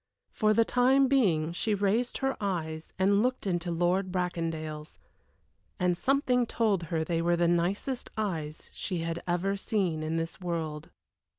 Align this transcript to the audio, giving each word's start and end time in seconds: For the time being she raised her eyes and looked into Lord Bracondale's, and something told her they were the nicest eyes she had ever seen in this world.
For 0.31 0.51
the 0.55 0.65
time 0.65 1.07
being 1.07 1.53
she 1.53 1.75
raised 1.75 2.17
her 2.17 2.35
eyes 2.41 2.91
and 2.97 3.21
looked 3.21 3.45
into 3.45 3.69
Lord 3.69 4.11
Bracondale's, 4.11 4.97
and 5.79 5.95
something 5.95 6.47
told 6.47 6.81
her 6.85 7.03
they 7.03 7.21
were 7.21 7.35
the 7.35 7.47
nicest 7.47 8.09
eyes 8.17 8.71
she 8.73 9.01
had 9.01 9.21
ever 9.27 9.55
seen 9.55 10.01
in 10.01 10.17
this 10.17 10.41
world. 10.41 10.89